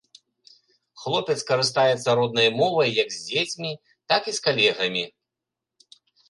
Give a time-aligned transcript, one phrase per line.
[1.01, 3.71] Хлопец карыстаецца роднай мовай як з дзецьмі,
[4.15, 5.05] так і з калегамі.